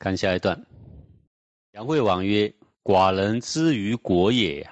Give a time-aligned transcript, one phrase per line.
[0.00, 0.64] 看下一段。
[1.72, 2.50] 梁惠王曰
[2.82, 4.66] ：“寡人之于国也。”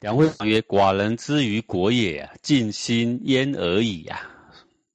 [0.00, 4.22] 梁惠王曰：“寡人之于国也，尽心焉而已呀。”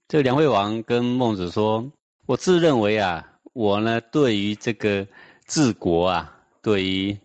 [0.09, 1.87] 这梁惠王跟孟子说
[2.25, 5.05] ：“我自认为啊，我呢对于这个
[5.45, 7.15] 治国啊，对于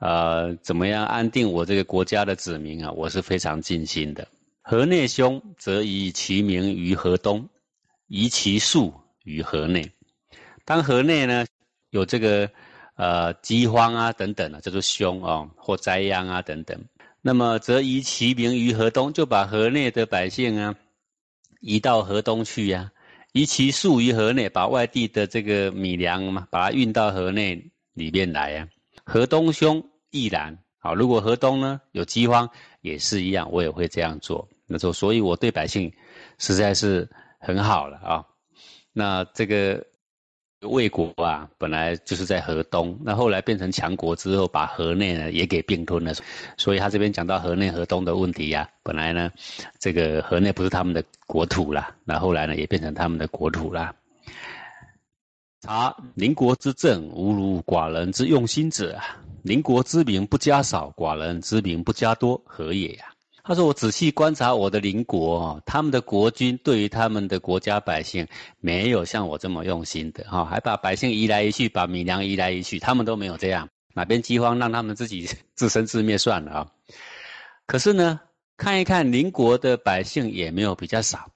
[0.00, 4.28] 呃怎么样安定我这个国家的子民啊，我是非常尽心的。
[4.60, 7.48] 河内凶，则以其名于河东，
[8.06, 8.92] 移其粟
[9.24, 9.90] 于河内。
[10.66, 11.46] 当河内呢
[11.90, 12.50] 有这个。”
[12.96, 16.78] 呃，饥荒啊，等等啊，叫做凶啊，或灾殃啊，等等。
[17.22, 20.74] 那么，则移其名于河东，就把河内的百姓啊，
[21.62, 22.92] 移到河东去呀。
[23.32, 28.68] 移其粟于河内，把外地的这个米粮嘛，把它运到河内里面来呀。
[29.02, 30.58] 河东凶亦然。
[30.78, 32.50] 好，如果河东呢有饥荒，
[32.82, 34.46] 也是一样，我也会这样做。
[34.66, 35.90] 那说，所以我对百姓
[36.36, 38.26] 实在是很好了啊。
[38.92, 39.86] 那这个。
[40.62, 46.12] 魏国啊，本来就是在河东，那后来变成强国之后，把河内呢也给并吞了。
[46.56, 49.30] 所以他这边讲到河内河东的问题呀，本来呢，
[49.78, 53.94] 这个河内不是他们的国土啦，那后来呢也变成他们的国土啦。
[55.62, 59.16] 察邻国之政，无如寡人之用心者啊！
[59.42, 63.04] 邻国之民不加少，寡人之民不加多，何也呀？
[63.42, 68.26] 他说：“我仔细观察我的邻国，他们的国君对于他们的国家百姓，
[68.60, 73.68] 没有像我这么用心的哈，还把百姓移来移去，把米粮移来移去，他们都没有这样。
[73.94, 76.68] 哪边饥荒，让他们自己 自生自灭算了啊。
[77.66, 78.20] 可是呢，
[78.56, 81.30] 看一看邻国的百姓也没有比较少，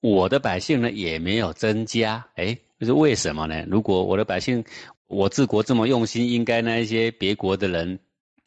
[0.00, 2.24] 我的百姓呢也没有增加。
[2.36, 3.64] 哎，这是为什么呢？
[3.68, 4.64] 如果我的百姓，
[5.06, 7.98] 我治国这么用心，应该那一些别国的人。”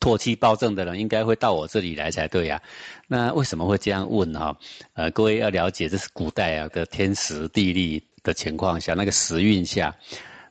[0.02, 2.62] 唾弃暴政的人应该会到我这里来才对呀，
[3.08, 4.58] 那为什么会这样问呢？
[4.94, 9.96] 呃，各位要了解，这是古代啊的天时地利的情况下，那个时运下，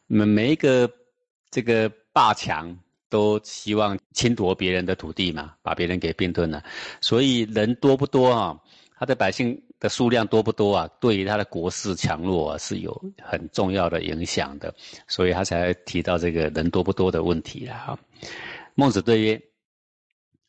[0.07, 0.89] 每每一个
[1.51, 2.79] 这个霸强
[3.09, 6.63] 都希望侵夺别人的土地嘛，把别人给并吞了。
[7.01, 8.57] 所以人多不多啊？
[8.97, 10.89] 他的百姓的数量多不多啊？
[11.01, 14.73] 对于他的国势强弱是有很重要的影响的，
[15.09, 17.99] 所以他才提到这个人多不多的问题了啊。
[18.75, 19.43] 孟子对曰：“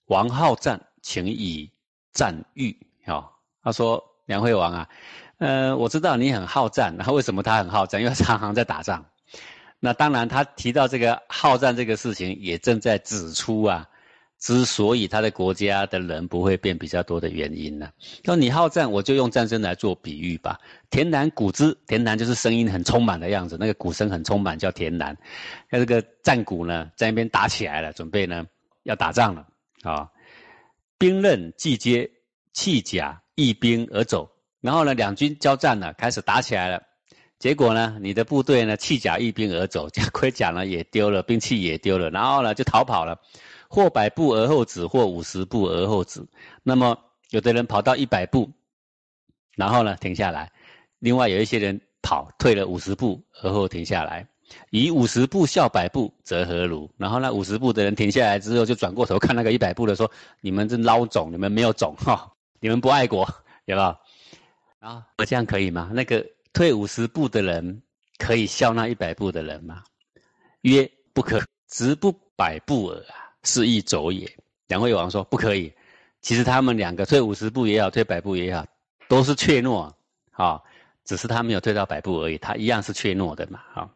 [0.07, 1.71] 王好战，请以
[2.13, 2.77] 战喻。”
[3.07, 3.29] 哦，
[3.63, 4.89] 他说：“梁惠王啊，
[5.37, 8.01] 呃，我知道你很好战，那为什么他很好战？
[8.01, 9.05] 因为常常在打仗。
[9.79, 13.87] 那当然，他提到这个好战这个事情，也正在指出啊。”
[14.41, 17.91] 之所以他的国家的人不会变比较多的原因呢？
[18.25, 20.59] 说你好战，我就用战争来做比喻吧。
[20.89, 25.15] 田南鼓之，田南就是声音很充满的样子，那个鼓声很充满，叫田南。
[25.69, 28.43] 那这个战鼓呢，在那边打起来了，准备呢
[28.81, 29.45] 要打仗了
[29.83, 30.09] 啊。
[30.97, 32.09] 兵刃既接，
[32.51, 34.27] 弃甲易兵而走。
[34.59, 36.81] 然后呢，两军交战了，开始打起来了。
[37.37, 43.19] 结果呢，你的部队呢弃甲易兵而走， 盔甲呢也丢了，兵器也丢了，然后呢就逃跑了。
[43.71, 46.21] 或百步而后止，或五十步而后止。
[46.61, 46.97] 那么，
[47.29, 48.51] 有的人跑到一百步，
[49.55, 50.45] 然后呢停下来；
[50.99, 54.27] 另外有一些人跑退了五十步而后停下来。
[54.71, 56.91] 以五十步笑百步，则何如？
[56.97, 60.11] 然后那五十步的人停下来之后，就转过头看那个一百步的，说
[60.41, 62.29] ：“你们这孬种，你们没有种哈，
[62.59, 63.25] 你们不爱国，
[63.63, 63.95] 有没有？”
[64.79, 65.89] 啊，我这样可以吗？
[65.93, 67.81] 那个退五十步的人
[68.17, 69.81] 可以笑那一百步的人吗？
[70.63, 73.30] 曰：不可，直不百步耳啊。
[73.43, 74.29] 是亦走也。
[74.67, 75.71] 梁惠王说不可以。
[76.21, 78.63] 其实他们两个退五十步也好，退百步也好，
[79.07, 79.91] 都是怯懦，
[80.31, 80.61] 啊，
[81.03, 83.89] 只是他没有退到百步而已，他一样是怯懦的嘛，啊。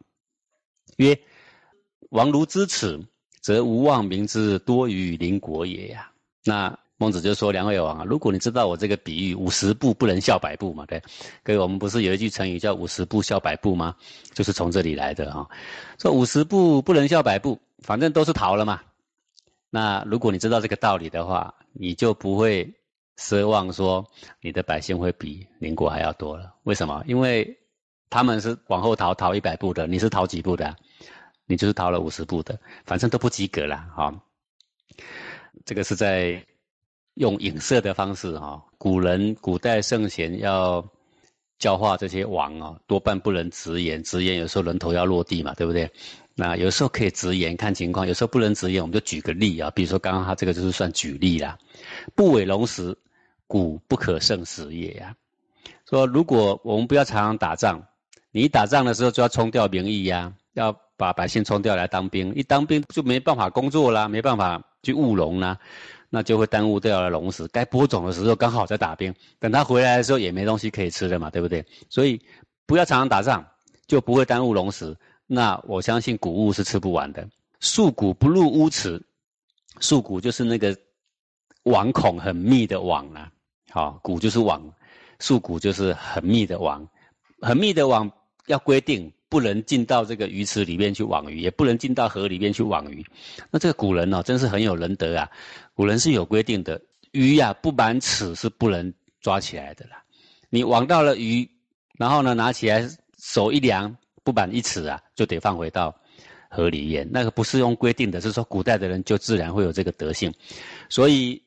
[0.96, 1.16] 曰：
[2.10, 3.00] 王如知此，
[3.40, 6.10] 则无忘民之多于邻国也呀。
[6.44, 11.00] 那孟子就说梁惠王啊，如果你知道我这个比喻，五十步不能笑百步嘛，对？
[11.44, 13.94] 各位，我们不是有一句成语叫五十步笑百步吗？
[14.34, 15.46] 就是从这里来的啊。
[15.98, 18.82] 说五十步不能笑百步，反正都是逃了嘛。
[19.70, 22.74] 那如果你知道这个道理的话，你就不会
[23.18, 24.06] 奢望说
[24.40, 26.54] 你的百姓会比邻国还要多了。
[26.62, 27.02] 为什么？
[27.06, 27.58] 因为
[28.08, 30.76] 他们是往后逃，逃一百步的，你是逃几步的？
[31.46, 34.14] 你就是逃了五十步的，反正都不及格了哈。
[35.64, 36.44] 这个是在
[37.14, 38.64] 用影射的方式哈。
[38.78, 40.84] 古人古代圣贤要
[41.58, 45.90] 教化这些王啊，多半不能直言，直言有时候人头要落地嘛，对不对？
[46.38, 49.70] 那有时候可以直言看情况，有时候不能直言，我们就举个例啊。
[49.70, 51.56] 比如说刚刚他这个就是算举例啦。
[52.14, 52.94] 不为龙时，
[53.46, 55.16] 古不可胜时也呀。
[55.88, 57.82] 说如果我们不要常常打仗，
[58.32, 65.58] 你打仗的时候就要冲掉民意呀，要把百姓冲掉来当兵，一当兵就没办法工作啦，没办法去务农啦，
[66.10, 67.48] 那就会耽误掉了龙时。
[67.48, 71.64] 该播种的时候刚好在打兵，等他回来的时候也没东西可以吃了嘛，对不对？
[71.88, 72.20] 所以
[72.66, 73.46] 不要常常打仗，
[73.86, 74.94] 就不会耽误龙时。
[75.26, 77.28] 那我相信谷物是吃不完的。
[77.60, 79.02] 树谷不入屋池，
[79.80, 80.76] 树谷就是那个
[81.64, 83.32] 网孔很密的网啊，
[83.70, 84.62] 好，谷就是网，
[85.18, 86.86] 树谷就是很密的网，
[87.40, 88.10] 很密的网
[88.46, 93.04] 要规定不能进到这个鱼池里面去网鱼，也不能进到河里面去网鱼。
[93.50, 95.28] 那这个古人哦，真是很有仁德啊，
[95.74, 96.80] 古人是有规定的，
[97.12, 100.02] 鱼呀不满尺是不能抓起来的啦。
[100.50, 101.50] 你网到了鱼，
[101.98, 102.88] 然后呢拿起来
[103.18, 103.96] 手一量，
[104.26, 105.94] 不满一尺啊，就得放回到。
[106.48, 110.32] 河里面那个不是用规定的，是说古代的人就自然会有这个德性，
[110.88, 111.42] 所以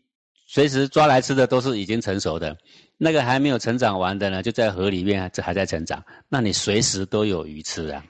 [0.46, 2.56] 随时抓来吃的都是已经成熟的，
[2.98, 8.04] 那个还没有成长完的呢，就在河里面这还在成长，那你随时都有鱼吃啊。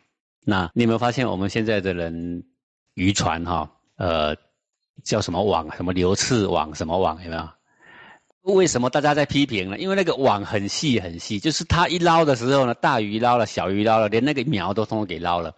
[0.43, 2.43] 那你有没有发现我们现在的人
[2.95, 4.35] 渔船哈，呃，
[5.03, 7.49] 叫什么网，什么流刺网，什么网有没有？
[8.43, 9.77] 为什么大家在批评呢？
[9.77, 15.53] 因为那个网很细很细，就是它一捞的时候呢，大鱼捞了，小鱼捞了，连那个苗都通通给捞了。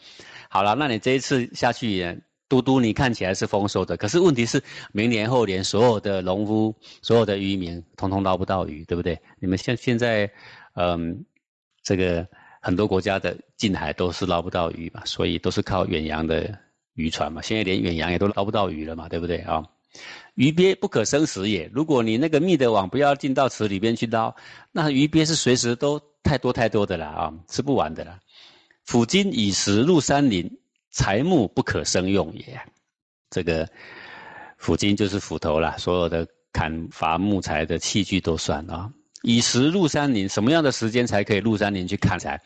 [0.50, 4.62] 好了，那你这一次下去，嘟嘟，你看起来是丰收的，可是问题是，
[4.92, 9.18] 明年后年所有的农夫、所有的渔民，通通捞不到鱼，对不对？
[9.40, 10.30] 你们现现在，
[10.74, 11.24] 嗯，
[11.84, 12.28] 这个
[12.62, 16.58] 很多国家的近海都是捞不到鱼嘛，所以都是靠远洋的
[16.96, 17.42] 渔船嘛。
[17.42, 19.64] 现在连远洋也都捞不到鱼了嘛，对不对啊？
[20.36, 24.34] 鱼鳖不可生食也，如果你那个密的网不要进到池里边去捞，
[24.72, 28.18] 那鱼鳖是随时都太多太多的了啊，吃不完的了。
[28.86, 30.50] 斧金以石入山林，
[30.92, 32.60] 材木不可生用也。
[33.30, 33.70] 这个
[34.58, 38.92] 斧金就是斧头啦，所有的砍伐木材的器具都算啊。
[39.24, 42.42] 以石入山林，什么样的时间才可以入山林去砍柴？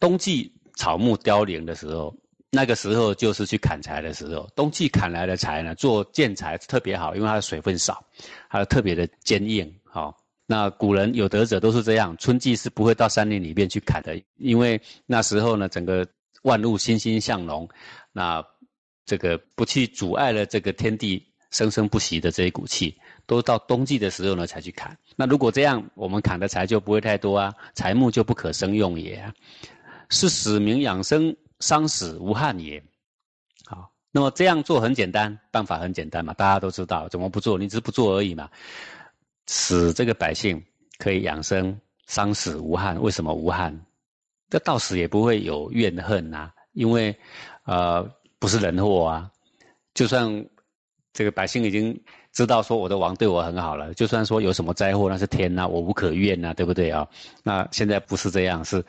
[0.00, 2.16] 冬季草木凋零的时候，
[2.54, 4.48] 那个时候就是去砍柴的时候。
[4.54, 8.04] 冬季砍来的柴呢，做建材特别好，因为它的水分少，
[8.48, 10.16] 它特别的坚硬，好。
[10.46, 16.06] 那古人有德者都是这样，春季是不会到山林里面去砍的，因为那时候呢，整个
[16.42, 17.66] 万物欣欣向荣，
[18.12, 18.44] 那
[19.06, 24.94] 这个不去阻碍了这个天地生生不息的这一股气，都到冬季的时候呢才去砍。
[25.16, 29.32] 那如果这样，我们砍的柴就不会太多啊，柴木就不可生用也，
[30.10, 31.34] 是使民养生，
[31.64, 32.82] 伤死无憾也。
[33.64, 37.56] 好，那么这样做很简单，办法很简单嘛，大家都知道，怎么不做？
[37.56, 38.50] 你只是不做而已嘛。
[39.48, 40.62] 使这个百姓
[40.98, 41.74] 可以养生，
[42.06, 43.00] 伤死无憾。
[43.00, 43.74] 为什么无憾？
[44.50, 47.16] 这到死也不会有怨恨呐，因为，
[47.64, 48.06] 呃，
[48.38, 49.30] 不是人祸啊。
[49.94, 50.46] 就算
[51.14, 51.98] 这个百姓已经
[52.32, 57.08] 知道说我的王对我很好了，就算说有什么灾祸，那是天呐，我无可怨呐，对不对啊？
[57.42, 58.84] 那现在不是这样，是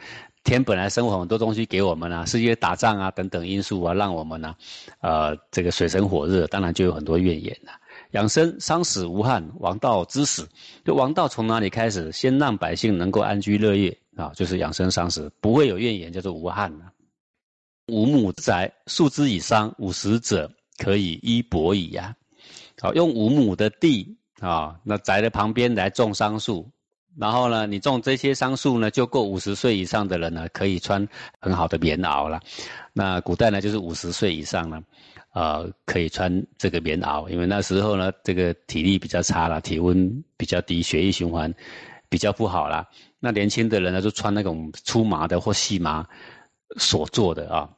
[0.45, 4.55] 天本来生活很多东西给我们啊，是因为打仗啊等等因素啊，让我们呢，
[5.01, 7.71] 呃，这个水深火热，当然就有很多怨言了。
[8.11, 10.45] 养生伤死无憾，王道之始。
[10.85, 12.11] 就王道从哪里开始？
[12.11, 16.93] 先让百姓能够安居乐业啊，就是养生伤死，不会有怨言，叫做无憾啊。
[17.87, 22.15] 五亩宅，数之以桑，五十者可以衣帛矣呀。
[22.79, 26.69] 好，用五亩的地啊，那宅的旁边来种桑树，
[27.17, 31.07] 然后呢，你种这些桑树呢，就够五十岁以上的人呢，可以穿
[31.39, 32.39] 很好的棉袄了。
[32.93, 34.81] 那古代呢，就是五十岁以上呢。
[35.35, 41.53] 呃，可以穿这个棉袄，因为那时候呢，这个体力比较差了，体温比较低，血液循环
[42.07, 42.87] 比较不好啦。
[43.19, 46.07] 那年轻的人呢，就穿那种粗麻的或细麻
[46.77, 47.69] 所做的啊。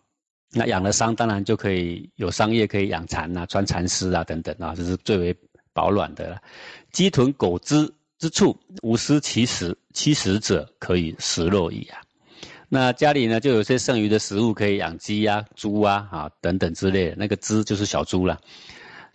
[0.51, 5.35] 那养了桑，当然就可以有桑叶可以养蚕啊，穿蚕丝啊等等啊，这是最为
[5.73, 6.39] 保暖的了。
[6.91, 11.87] 鸡豚狗之之处，五十其食，七十者可以食肉矣。
[12.69, 17.15] 那家里呢，就有些剩余的食物可以养鸡呀、猪啊、啊等等之类的。
[17.15, 18.39] 那个“只”就是小猪了。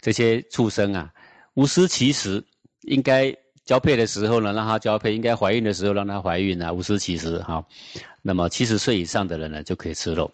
[0.00, 1.12] 这些畜生啊，
[1.54, 2.42] 五十其食，
[2.82, 6.72] 应该交配的时候呢，让它交配；应该怀孕的时候，让它怀孕啊。
[6.72, 7.66] 五十其食哈。
[8.22, 10.30] 那么七十岁以上的人呢，就可以吃肉。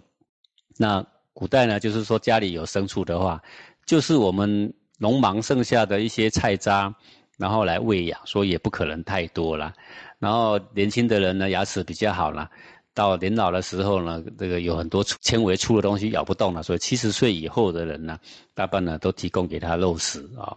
[0.77, 3.43] 那古代呢，就是说家里有牲畜的话，
[3.85, 6.95] 就是我们农忙剩下的一些菜渣，
[7.39, 9.73] 然后来喂养，所以也不可能太多了。
[10.19, 12.51] 然后年轻的人呢，牙齿比较好了。
[12.93, 18.19] 到年老的时候呢，这个有很多纤维粗的东西咬不动了，所以七十岁以后的人呢，
[18.55, 20.57] 大半呢都提供给他肉食啊。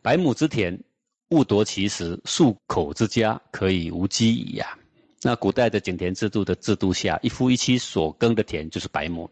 [0.00, 0.82] 百亩之田，
[1.28, 4.78] 勿夺其食；数口之家，可以无饥矣呀。
[5.20, 9.30] 那古代的井田制度的制度下，一夫一妻所耕的田就是百亩。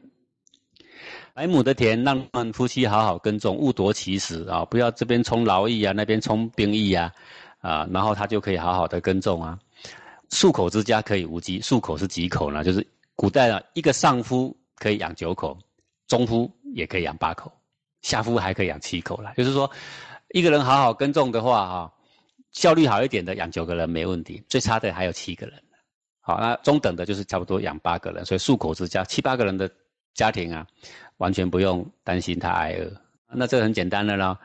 [1.39, 4.65] 百亩的田，让们夫妻好好耕种，勿夺其食啊！
[4.65, 7.13] 不要这边充劳役啊，那边充兵役啊，
[7.61, 9.57] 啊，然后他就可以好好的耕种啊。
[10.31, 12.65] 数口之家可以无饥，数口是几口呢？
[12.65, 15.57] 就是古代啊，一个上夫可以养九口，
[16.09, 17.53] 中夫也可以养八口，
[18.03, 19.33] 下夫还可以养七口了。
[19.37, 19.71] 就是说，
[20.31, 21.93] 一个人好好耕种的话，哈，
[22.51, 25.55] 效率好一点的养九个人没问题，最差的还有七个人，
[26.21, 29.71] 好，那中等的就是差不多养八个人，所以数口之家七八个人的
[30.19, 30.67] 家庭啊，
[31.19, 32.91] 完全不用担心他挨饿。
[33.33, 34.39] 那这很简单的咯。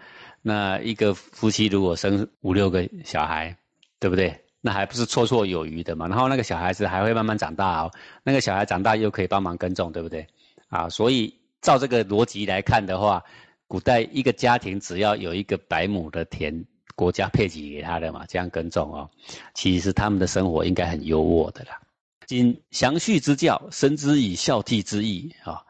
[0.43, 3.57] 那一个夫妻如果生五六个小孩，
[3.99, 4.39] 对不对？
[4.61, 6.07] 那还不是绰绰有余的嘛？
[6.07, 7.91] 然后那个小孩子还会慢慢长大哦，
[8.23, 10.27] 那个小孩长大又可以帮忙耕种，对不对？
[10.69, 13.23] 啊，所以照这个逻辑来看的话，
[13.67, 16.65] 古代一个家庭只要有一个百亩的田。
[16.95, 19.09] 国家配给给他的嘛，这样耕种哦，
[19.55, 21.81] 其实他们的生活应该很优渥的啦。
[22.27, 25.63] 今详叙之教，深之以孝悌之意啊。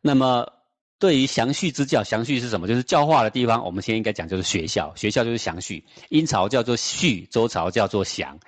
[0.00, 0.52] 那么
[0.98, 2.66] 对于详叙之教，详叙是什么？
[2.68, 3.64] 就是教化的地方。
[3.64, 5.84] 我们先应该讲就是学校，学校就是详叙。
[6.08, 8.38] 殷朝叫做叙，周朝叫做详。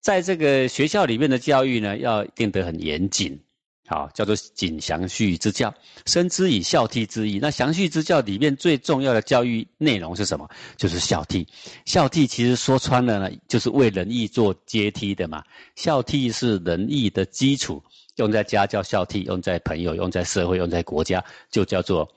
[0.00, 3.40] 在这个学校里面的教育呢，要定得很严谨。
[3.86, 5.74] 好，叫做谨详序之教，
[6.06, 7.38] 深之以孝悌之意。
[7.38, 10.48] 那详序之教里面最重要的教育内容是什么？
[10.78, 11.46] 就是孝悌。
[11.84, 15.44] 孝悌其实说穿了呢，就是为仁义做阶梯的嘛。
[15.76, 17.82] 孝悌是仁义的基础，
[18.16, 22.10] 用在家叫孝悌，用在朋友，用在社会，用在国家，就叫做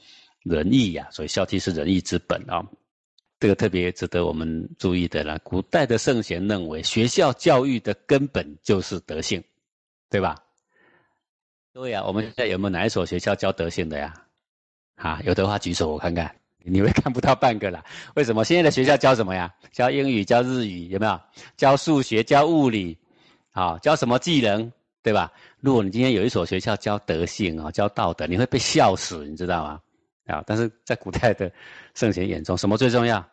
[0.44, 1.10] 仁义呀。
[1.12, 2.66] 所以孝悌是仁义之本啊。
[3.42, 5.38] 这个特别值得我们注意的了。
[5.40, 9.44] 古代的圣贤认为，学校教育的根本就是德性，
[10.10, 10.38] 对吧？
[11.78, 14.12] 对呀，我们现在有没有哪一所学校教德性的呀？
[14.96, 17.86] 啊，有的话举手我看看，你会看不到半个啦。
[18.16, 19.54] 为什么现在的学校教什么呀？
[19.72, 21.22] 教英语、教日语，有没有？
[21.56, 22.98] 教数学、教物理，
[23.52, 24.72] 好，教什么技能，
[25.04, 25.32] 对吧？
[25.60, 29.80] 如果你今天有一所学校教德性啊，教道德，你会被笑死，你知道吗？
[30.26, 31.52] 啊，但是在古代的
[31.94, 33.24] 圣贤眼中，什么最重要？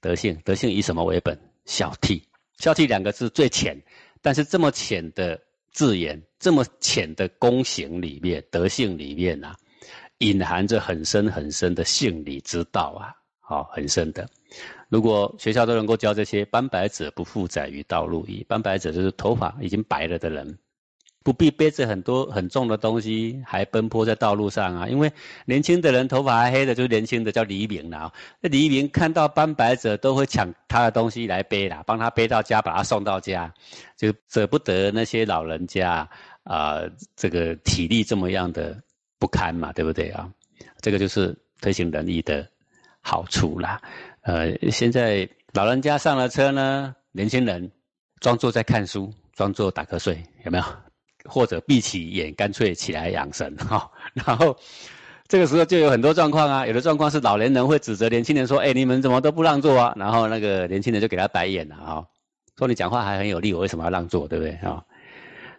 [0.00, 1.38] 德性，德性以什么为本？
[1.66, 2.20] 孝悌，
[2.58, 3.80] 孝悌两个字最浅，
[4.20, 5.40] 但是这么浅的。
[5.72, 9.56] 字眼这么浅的功行里面，德性里面啊，
[10.18, 13.10] 隐含着很深很深的性理之道啊，
[13.40, 14.28] 好，很深的。
[14.88, 18.44] 如果学校都能够教这些，斑白者不负载于道路矣。
[18.46, 20.58] 斑白者就是头发已经白了的人。
[21.22, 24.88] 不必背着很多很重的东西，还奔波在道路上啊！
[24.88, 25.10] 因为
[25.44, 28.12] 年轻的人头发还黑的，就是年轻的叫黎明了。
[28.40, 33.52] 那黎明看到斑白者，都会抢他的东西来背啦，帮他背到家，把他送到家，
[33.96, 36.08] 就舍不得那些老人家
[36.42, 36.82] 啊，
[37.14, 38.76] 这个体力这么样的
[39.18, 40.28] 不堪嘛，对不对啊？
[40.80, 42.44] 这个就是推行仁义的
[43.00, 43.80] 好处啦。
[44.22, 47.70] 呃，现在老人家上了车呢，年轻人
[48.18, 50.64] 装作在看书，装作打瞌睡，有没有？
[51.24, 53.90] 或者闭起眼，干脆起来养神哈。
[54.14, 54.56] 然后
[55.28, 62.04] 这个时候就有很多状况啊，有的状况是老年人会指责年轻人说：“哎，你们怎么都不让座啊？”然后那个年轻人就给他白眼了啊，
[62.58, 64.28] 说：“你讲话还很有力，我为什么要让座？
[64.28, 64.82] 对不对啊？”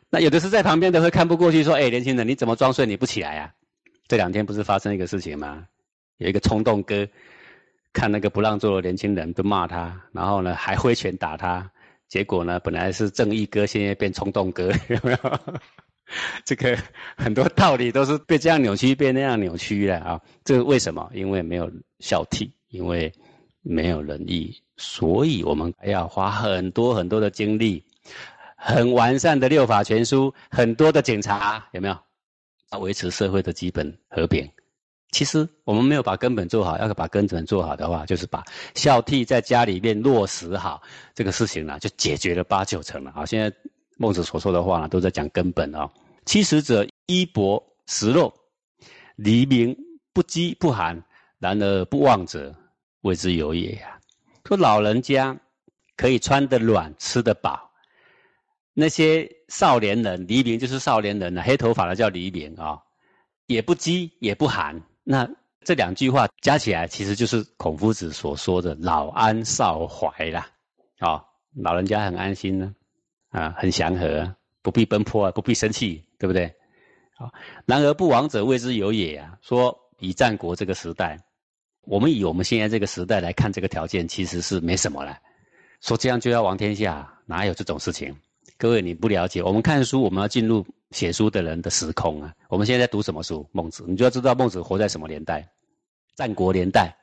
[0.09, 3.49] 那有的是在旁边的会看不过去，说：“哎，年轻人，你怎么装睡你不起来啊？”
[4.07, 5.63] 这两天不是发生一个事情吗？
[6.17, 7.07] 有一个冲动哥
[7.93, 11.67] 看那个不让座的年轻人，就骂他，然后呢还挥拳打他。
[12.13, 15.39] 结果呢，本来是正义哥，现在变冲动哥， 有没有？
[16.45, 16.77] 这个
[17.17, 20.21] 很多道理都是被这样扭曲，被那样扭曲了啊！
[20.43, 21.09] 这个为什么？
[21.15, 23.11] 因为没有孝悌，因为
[23.63, 27.83] 没有仁义，所以我们要花很多很多的精力，
[28.55, 31.97] 很完善的六法全书，很多的警察，有没有？
[32.71, 34.47] 要维持社会的基本和平。
[35.13, 38.43] 其实我们没有把根本做好，要是把根本做好的话，就是把
[38.73, 40.81] 孝悌在家里面落实好
[41.13, 43.23] 这个事情呢，就解决了八九成了啊！
[43.23, 43.55] 现在
[43.97, 45.87] 孟子所说的话呢，都在讲根本啊。
[46.25, 48.33] 七十者衣帛食肉，
[49.15, 49.77] 黎民
[50.13, 51.03] 不饥不寒，
[51.37, 52.55] 然而不忘者，
[53.01, 53.99] 谓之有也呀。
[54.45, 55.37] 说老人家
[55.95, 57.69] 可以穿得暖，吃得饱，
[58.73, 62.79] 那些少年人，黎民就是少年人了，黑头发的叫黎民啊，
[63.45, 64.81] 也不饥也不寒。
[65.03, 65.29] 那
[65.65, 70.47] 这两句话加起来，其实就是孔夫子所说的“老安少怀”啦。
[70.99, 71.23] 啊，
[71.55, 72.73] 老人家很安心呢，
[73.29, 76.45] 啊，很祥和，不必奔波啊，不必生气，对不对？
[77.17, 77.31] 啊，
[77.65, 79.37] 然而不亡者谓之有也啊。
[79.41, 81.19] 说以战国这个时代，
[81.81, 85.17] 我们以我们现在这个时代来看，这个条件其实是没什么了。
[85.81, 88.15] 说这样就要亡天下，哪有这种事情？
[88.57, 90.65] 各位你不了解，我们看书，我们要进入。
[90.93, 93.45] 写书的人的时空啊，我们现在在读什么书？
[93.51, 95.45] 孟子，你就要知道孟子活在什么年代？
[96.15, 96.95] 战国年代。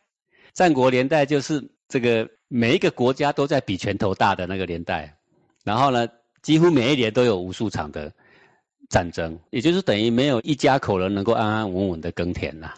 [0.54, 5.16] 战国年代就是这个每一个国家都在比拳头大的那个年代，
[5.64, 6.08] 然后呢，
[6.42, 8.12] 几乎每一年都有无数场的
[8.88, 12.72] 战争，也就是等于没有一家口人能够安安稳稳的耕田呐，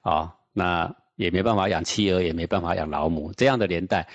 [0.00, 4.08] 啊，那也没办法养妻儿，也没办法养老母，这样的年代。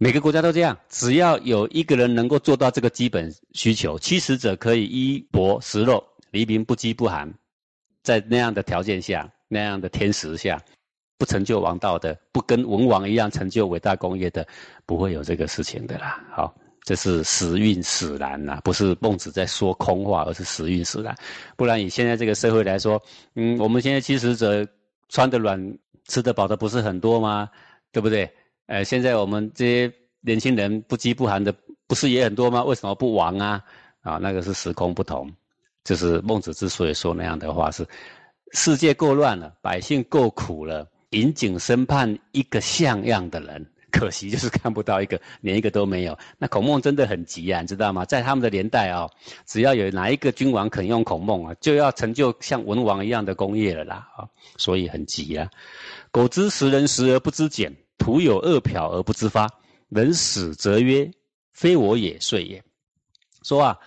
[0.00, 7.28] 每个国家都这样，只要有一个人能够做到这个基本需求，七十者可以衣薄食肉，黎民不饥不寒，
[8.04, 10.62] 在那样的条件下，那样的天时下，
[11.18, 14.46] 不成就王道的，不跟文王一样成就伟大功业的，
[14.86, 16.24] 不会有这个事情的啦。
[16.30, 21.12] 好，这是时运使然呐，不是孟子在说空话，而是时运使然。
[21.56, 23.02] 不然以现在这个社会来说，
[23.34, 24.64] 嗯，我们现在七十者
[25.08, 25.60] 穿的软、
[26.06, 27.50] 吃得饱的不是很多吗？
[27.90, 28.30] 对不对？
[28.68, 31.54] 呃，现在我们这些年轻人不饥不寒的
[31.86, 32.62] 不是也很多吗？
[32.62, 33.64] 为什么不亡啊？
[34.02, 35.28] 啊，那个是时空不同。
[35.84, 37.86] 就是孟子之所以说那样的话，是
[38.52, 43.66] 世界够乱了，百姓够苦了，引颈深盼一个像样的人。
[43.90, 46.18] 可惜就是看不到一个，连一个都没有。
[46.36, 48.04] 那孔孟真的很急啊，你知道吗？
[48.04, 49.08] 在他们的年代啊，
[49.46, 55.50] 只要有哪一个君王肯用孔孟啊，就要成就像文王一样的功业了啦啊，所以很急啊。
[56.10, 59.50] 苟知食人食而不知俭，徒有恶殍而不知发。
[59.88, 61.10] 人死则曰
[61.52, 62.62] ：“非我也，遂也。”
[63.42, 63.78] 说啊，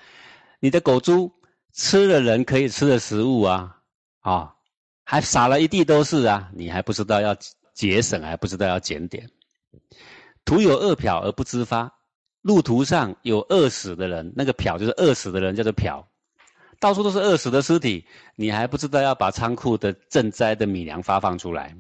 [0.60, 1.32] 你的狗猪
[1.74, 3.78] 吃了人可以吃的食物啊，
[4.20, 4.56] 啊，
[5.04, 7.36] 还撒了一地都是啊，你还不知道要
[7.74, 9.30] 节省，还不知道要检点。
[10.44, 11.94] 徒有恶殍而不知发，
[12.42, 16.04] 路途上有饿死的人，那个殍就是饿死的人，叫做殍。
[16.80, 21.78] 到处都是饿死的尸体，你还不知道要把仓库的赈灾的米粮发放出来。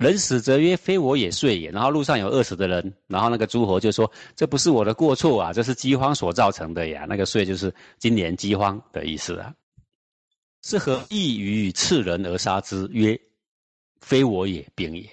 [0.00, 9.52] 人死则曰：“非我也，遂也。”然后路上有饿死的人，然后那个诸侯就说：“这不是我的过错啊，这是饥荒所造成的呀。”那个“遂”就是今年饥荒的意思啊。
[10.62, 12.88] 是何异于刺人而杀之？
[12.92, 13.20] 曰
[14.00, 15.06] ：“非我也，兵也。”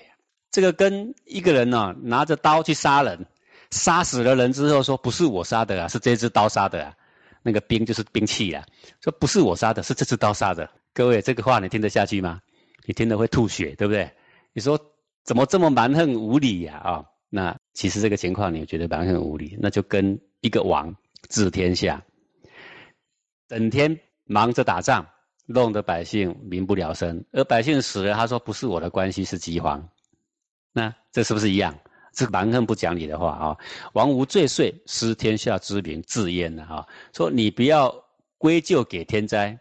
[0.52, 3.26] 这个跟一个人呢，拿着刀去杀人，
[3.72, 6.94] 杀死了人之后说不是我杀的啊，是这支刀杀的啊。
[7.44, 8.64] 那个兵就是兵器啊，
[9.02, 10.70] 说不是我杀的，是这支刀杀的。
[10.94, 12.40] 各位，这个话你听得下去吗？
[12.86, 14.10] 你听得会吐血，对不对？
[14.58, 14.76] 你说
[15.24, 16.78] 怎么这么蛮横无理呀？
[16.78, 20.92] 啊，那其实这个情况你觉得蛮横无理，那就跟一个王
[21.30, 22.04] 治天下，
[23.48, 25.06] 整天忙着打仗，
[25.46, 29.88] 弄得百姓民不聊生，而百姓死了，他说不是我的关系，是饥荒。
[30.74, 31.78] 那这是不是一样？
[32.12, 33.58] 这蛮横不讲理的话啊！
[33.94, 36.88] 王无罪遂，失天下之民，自焉了啊！
[37.14, 37.94] 说你不要
[38.40, 39.56] 归咎给天灾，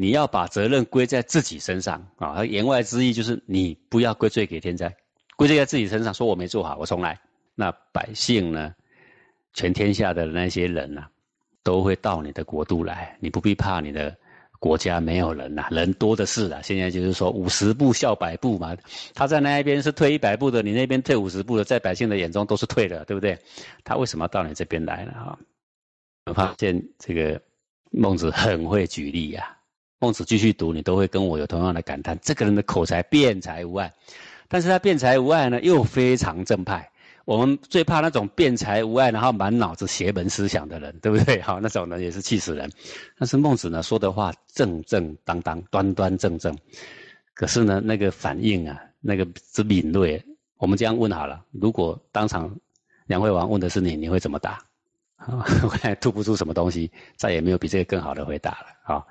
[0.00, 2.44] 你要把责任归在自己身上啊！
[2.44, 4.96] 言外之意就是你不要归罪给天灾，
[5.36, 7.18] 归罪在自己身上，说我没做好，我重来。
[7.56, 8.72] 那百姓呢？
[9.54, 11.08] 全天下的那些人呐，
[11.64, 14.16] 都会到你的国度来，你不必怕你的。
[14.60, 16.60] 国家没有人呐，人多的是啊。
[16.62, 18.76] 现在就是说五十步笑百步嘛。
[19.14, 23.36] 他在那一边是退一百步的，你那边退五十步的，在百姓的眼中都是退的，对不对？
[23.84, 25.38] 他为什么到你这边来了啊？
[26.26, 27.40] 我发现这个
[27.90, 29.57] 孟子很会举例呀。
[29.98, 33.92] 孟子继续读，你都会跟我有同样的感叹：这个人的口才辩才无碍，
[34.48, 36.90] 但是他辩才无碍呢，又非常正派。
[37.24, 41.40] 我们最怕那种辩才无碍，然后满脑子邪门思想的人，对不对？
[41.42, 42.70] 好，那种人也是气死人。
[43.18, 46.56] 但是孟子呢说的话正正当当、端端正正，
[47.34, 50.24] 可是呢那个反应啊，那个之敏锐。
[50.56, 52.56] 我们这样问好了：如果当场
[53.06, 54.58] 梁惠王问的是你，你会怎么答？
[55.28, 58.94] 我吐不出什么东西，再也没有比这个更好的回答了。
[58.94, 59.04] 啊，